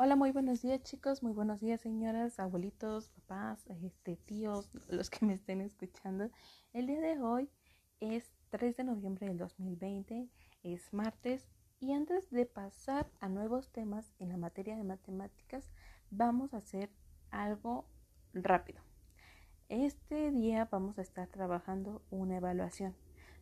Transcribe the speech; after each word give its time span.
Hola, 0.00 0.14
muy 0.14 0.30
buenos 0.30 0.62
días 0.62 0.80
chicos, 0.84 1.24
muy 1.24 1.32
buenos 1.32 1.58
días 1.58 1.80
señoras, 1.80 2.38
abuelitos, 2.38 3.08
papás, 3.08 3.66
este, 3.82 4.14
tíos, 4.14 4.70
los 4.88 5.10
que 5.10 5.26
me 5.26 5.34
estén 5.34 5.60
escuchando. 5.60 6.30
El 6.72 6.86
día 6.86 7.00
de 7.00 7.18
hoy 7.18 7.50
es 7.98 8.32
3 8.50 8.76
de 8.76 8.84
noviembre 8.84 9.26
del 9.26 9.38
2020, 9.38 10.28
es 10.62 10.94
martes 10.94 11.48
y 11.80 11.94
antes 11.94 12.30
de 12.30 12.46
pasar 12.46 13.10
a 13.18 13.28
nuevos 13.28 13.72
temas 13.72 14.14
en 14.20 14.28
la 14.28 14.36
materia 14.36 14.76
de 14.76 14.84
matemáticas, 14.84 15.68
vamos 16.12 16.54
a 16.54 16.58
hacer 16.58 16.90
algo 17.32 17.84
rápido. 18.32 18.80
Este 19.68 20.30
día 20.30 20.68
vamos 20.70 21.00
a 21.00 21.02
estar 21.02 21.26
trabajando 21.26 22.02
una 22.10 22.36
evaluación, 22.36 22.94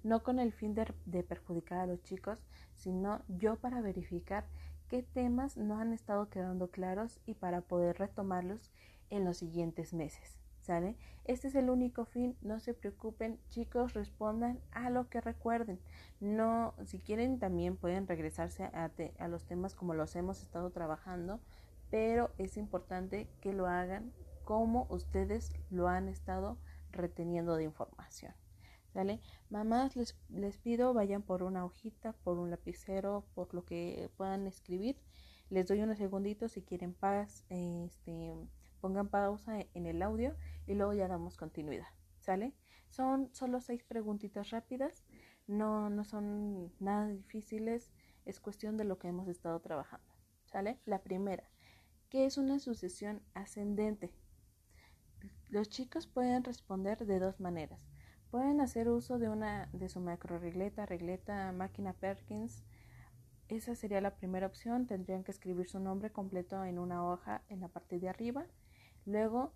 no 0.02 0.22
con 0.22 0.38
el 0.38 0.54
fin 0.54 0.74
de, 0.74 0.90
de 1.04 1.22
perjudicar 1.22 1.80
a 1.80 1.86
los 1.86 2.02
chicos, 2.02 2.38
sino 2.76 3.22
yo 3.28 3.56
para 3.56 3.82
verificar 3.82 4.46
qué 4.88 5.02
temas 5.02 5.56
no 5.56 5.78
han 5.78 5.92
estado 5.92 6.28
quedando 6.28 6.70
claros 6.70 7.20
y 7.26 7.34
para 7.34 7.60
poder 7.60 7.98
retomarlos 7.98 8.70
en 9.10 9.24
los 9.24 9.38
siguientes 9.38 9.92
meses. 9.92 10.38
¿Sale? 10.60 10.96
Este 11.24 11.46
es 11.46 11.54
el 11.54 11.70
único 11.70 12.04
fin, 12.04 12.36
no 12.40 12.58
se 12.58 12.74
preocupen, 12.74 13.38
chicos, 13.50 13.94
respondan 13.94 14.58
a 14.72 14.90
lo 14.90 15.08
que 15.08 15.20
recuerden. 15.20 15.78
No, 16.18 16.74
si 16.84 16.98
quieren 16.98 17.38
también 17.38 17.76
pueden 17.76 18.08
regresarse 18.08 18.64
a, 18.64 18.90
a 19.18 19.28
los 19.28 19.44
temas 19.44 19.76
como 19.76 19.94
los 19.94 20.16
hemos 20.16 20.42
estado 20.42 20.70
trabajando, 20.70 21.38
pero 21.88 22.32
es 22.36 22.56
importante 22.56 23.28
que 23.40 23.52
lo 23.52 23.66
hagan 23.66 24.12
como 24.44 24.86
ustedes 24.90 25.52
lo 25.70 25.86
han 25.86 26.08
estado 26.08 26.58
reteniendo 26.90 27.54
de 27.54 27.64
información. 27.64 28.34
Mamás, 29.50 29.94
les, 29.94 30.16
les 30.28 30.56
pido 30.56 30.94
vayan 30.94 31.22
por 31.22 31.42
una 31.42 31.64
hojita, 31.64 32.14
por 32.24 32.38
un 32.38 32.50
lapicero, 32.50 33.26
por 33.34 33.52
lo 33.52 33.64
que 33.64 34.10
puedan 34.16 34.46
escribir. 34.46 34.96
Les 35.50 35.66
doy 35.66 35.82
unos 35.82 35.98
segunditos 35.98 36.52
si 36.52 36.62
quieren 36.62 36.94
paz, 36.94 37.44
este, 37.50 38.34
pongan 38.80 39.08
pausa 39.08 39.58
en 39.74 39.86
el 39.86 40.02
audio 40.02 40.34
y 40.66 40.74
luego 40.74 40.94
ya 40.94 41.08
damos 41.08 41.36
continuidad. 41.36 41.88
¿Sale? 42.20 42.54
Son 42.88 43.28
solo 43.34 43.60
seis 43.60 43.84
preguntitas 43.84 44.50
rápidas, 44.50 45.04
no, 45.46 45.90
no 45.90 46.04
son 46.04 46.72
nada 46.80 47.08
difíciles, 47.08 47.92
es 48.24 48.40
cuestión 48.40 48.76
de 48.76 48.84
lo 48.84 48.98
que 48.98 49.08
hemos 49.08 49.28
estado 49.28 49.60
trabajando. 49.60 50.08
¿Sale? 50.46 50.80
La 50.86 51.02
primera, 51.02 51.44
¿qué 52.08 52.24
es 52.24 52.38
una 52.38 52.58
sucesión 52.58 53.22
ascendente? 53.34 54.10
Los 55.48 55.68
chicos 55.68 56.06
pueden 56.06 56.42
responder 56.42 57.06
de 57.06 57.20
dos 57.20 57.38
maneras. 57.40 57.80
Pueden 58.30 58.60
hacer 58.60 58.88
uso 58.88 59.18
de 59.18 59.28
una 59.28 59.68
de 59.72 59.88
su 59.88 60.00
macro 60.00 60.38
regleta, 60.38 60.84
regleta 60.84 61.52
máquina 61.52 61.92
Perkins. 61.92 62.64
Esa 63.48 63.74
sería 63.74 64.00
la 64.00 64.16
primera 64.16 64.46
opción. 64.46 64.86
Tendrían 64.86 65.22
que 65.22 65.30
escribir 65.30 65.68
su 65.68 65.78
nombre 65.78 66.10
completo 66.10 66.64
en 66.64 66.78
una 66.78 67.06
hoja 67.06 67.42
en 67.48 67.60
la 67.60 67.68
parte 67.68 67.98
de 67.98 68.08
arriba. 68.08 68.46
Luego 69.04 69.52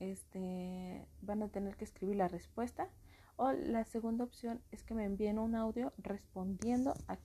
este, 0.00 1.06
van 1.20 1.42
a 1.42 1.48
tener 1.48 1.76
que 1.76 1.84
escribir 1.84 2.16
la 2.16 2.28
respuesta. 2.28 2.88
O 3.36 3.52
la 3.52 3.84
segunda 3.84 4.24
opción 4.24 4.60
es 4.72 4.82
que 4.82 4.94
me 4.94 5.04
envíen 5.04 5.38
un 5.38 5.54
audio 5.54 5.92
respondiendo 5.98 6.94
a, 7.06 7.18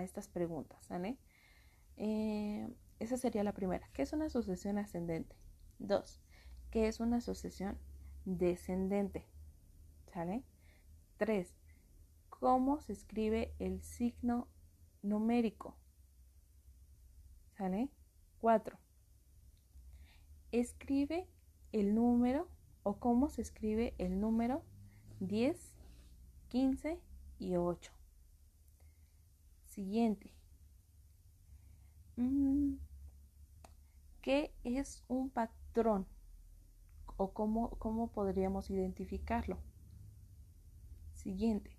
estas 0.00 0.28
preguntas. 0.28 0.88
Eh, 1.96 2.68
esa 3.00 3.16
sería 3.16 3.42
la 3.42 3.52
primera. 3.52 3.88
¿Qué 3.92 4.02
es 4.02 4.12
una 4.12 4.30
sucesión 4.30 4.78
ascendente? 4.78 5.34
Dos. 5.78 6.20
¿Qué 6.70 6.86
es 6.86 7.00
una 7.00 7.20
sucesión 7.20 7.78
descendente? 8.24 9.26
¿Sale? 10.12 10.44
3. 11.16 11.48
¿Cómo 12.28 12.80
se 12.80 12.92
escribe 12.92 13.54
el 13.58 13.82
signo 13.82 14.46
numérico? 15.02 15.74
¿Sale? 17.56 17.88
4. 18.40 18.76
Escribe 20.50 21.28
el 21.72 21.94
número 21.94 22.48
o 22.82 22.98
cómo 22.98 23.30
se 23.30 23.40
escribe 23.40 23.94
el 23.96 24.20
número 24.20 24.62
10, 25.20 25.56
15 26.48 27.00
y 27.38 27.56
8. 27.56 27.92
Siguiente. 29.64 30.34
Mm, 32.16 32.74
¿Qué 34.20 34.52
es 34.62 35.04
un 35.08 35.30
patrón? 35.30 36.06
¿O 37.16 37.32
cómo, 37.32 37.70
cómo 37.78 38.08
podríamos 38.08 38.68
identificarlo? 38.68 39.58
Siguiente. 41.22 41.70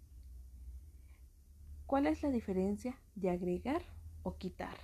¿Cuál 1.86 2.08
es 2.08 2.24
la 2.24 2.30
diferencia 2.30 2.98
de 3.16 3.30
agregar 3.30 3.82
o 4.24 4.38
quitar? 4.38 4.78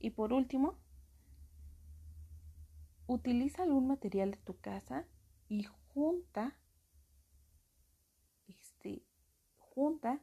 Y 0.00 0.10
por 0.10 0.32
último, 0.32 0.74
utiliza 3.06 3.62
algún 3.62 3.86
material 3.86 4.32
de 4.32 4.38
tu 4.38 4.58
casa 4.58 5.06
y 5.48 5.64
junta, 5.94 6.56
este, 8.48 9.04
junta 9.58 10.20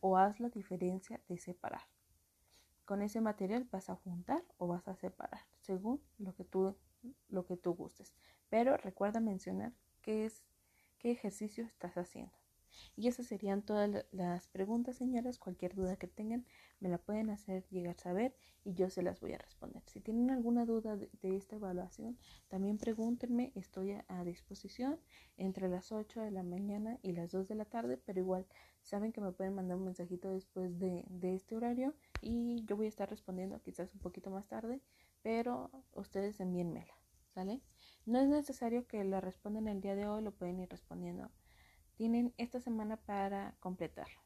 o 0.00 0.16
haz 0.18 0.40
la 0.40 0.48
diferencia 0.48 1.20
de 1.28 1.38
separar. 1.38 1.82
Con 2.84 3.00
ese 3.00 3.20
material 3.20 3.68
vas 3.70 3.88
a 3.88 3.94
juntar 3.94 4.44
o 4.58 4.66
vas 4.66 4.86
a 4.88 4.96
separar, 4.96 5.46
según 5.60 6.02
lo 6.18 6.34
que 6.34 6.44
tú, 6.44 6.76
lo 7.28 7.46
que 7.46 7.56
tú 7.56 7.74
gustes. 7.74 8.12
Pero 8.50 8.76
recuerda 8.76 9.20
mencionar 9.20 9.72
que 10.02 10.26
es 10.26 10.42
qué 11.02 11.10
ejercicio 11.10 11.64
estás 11.64 11.96
haciendo. 11.96 12.32
Y 12.96 13.08
esas 13.08 13.26
serían 13.26 13.62
todas 13.62 14.06
las 14.12 14.48
preguntas, 14.48 14.96
señoras. 14.96 15.38
Cualquier 15.38 15.74
duda 15.74 15.96
que 15.96 16.06
tengan, 16.06 16.46
me 16.78 16.88
la 16.88 16.96
pueden 16.96 17.28
hacer 17.28 17.66
llegar 17.70 17.96
a 17.96 18.02
saber 18.02 18.36
y 18.64 18.74
yo 18.74 18.88
se 18.88 19.02
las 19.02 19.20
voy 19.20 19.32
a 19.32 19.38
responder. 19.38 19.82
Si 19.86 20.00
tienen 20.00 20.30
alguna 20.30 20.64
duda 20.64 20.96
de, 20.96 21.36
esta 21.36 21.56
evaluación, 21.56 22.16
también 22.48 22.78
pregúntenme. 22.78 23.52
Estoy 23.56 23.98
a, 24.06 24.24
disposición 24.24 25.00
entre 25.36 25.68
las 25.68 25.90
8 25.90 26.20
de 26.20 26.30
la 26.30 26.44
mañana 26.44 26.98
y 27.02 27.12
las 27.12 27.32
2 27.32 27.48
de 27.48 27.56
la 27.56 27.64
tarde, 27.64 27.98
pero 27.98 28.20
igual 28.20 28.46
saben 28.80 29.12
que 29.12 29.20
me 29.20 29.32
pueden 29.32 29.54
mandar 29.54 29.76
un 29.76 29.84
mensajito 29.84 30.30
después 30.30 30.78
de, 30.78 31.04
de 31.08 31.34
este 31.34 31.56
horario 31.56 31.94
y 32.20 32.64
yo 32.64 32.76
voy 32.76 32.86
a 32.86 32.90
estar 32.90 33.10
respondiendo 33.10 33.60
quizás 33.60 33.92
un 33.92 34.00
poquito 34.00 34.30
más 34.30 34.46
tarde, 34.46 34.80
pero 35.22 35.70
ustedes 35.92 36.38
envíenmela. 36.40 37.01
¿Sale? 37.34 37.60
No 38.06 38.20
es 38.20 38.28
necesario 38.28 38.86
que 38.86 39.02
la 39.04 39.20
respondan 39.20 39.68
el 39.68 39.80
día 39.80 39.94
de 39.96 40.06
hoy, 40.06 40.22
lo 40.22 40.32
pueden 40.32 40.60
ir 40.60 40.68
respondiendo. 40.70 41.30
Tienen 41.96 42.34
esta 42.38 42.60
semana 42.60 42.96
para 42.98 43.56
completarlo. 43.60 44.21